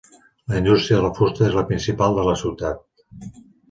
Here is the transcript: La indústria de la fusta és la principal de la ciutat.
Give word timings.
La 0.53 0.57
indústria 0.61 0.97
de 1.01 1.03
la 1.07 1.13
fusta 1.21 1.47
és 1.51 1.59
la 1.59 1.67
principal 1.69 2.19
de 2.21 2.27
la 2.33 2.37
ciutat. 2.45 2.87